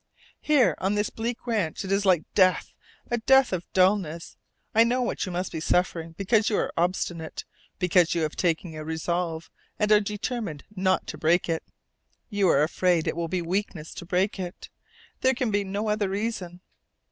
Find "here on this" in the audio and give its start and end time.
0.39-1.11